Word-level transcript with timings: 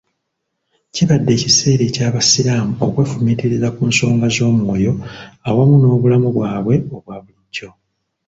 kibadde 0.93 1.31
ekiseera 1.37 1.83
ekya 1.89 2.07
basiraamu 2.15 2.73
okwefumiitiriza 2.85 3.67
ku 3.75 3.81
nsonga 3.91 4.27
z'omwoyo 4.35 4.93
awamu 5.49 5.75
n'obulamu 5.79 6.29
bwabwe 6.35 6.75
obwabulijjo 6.95 7.69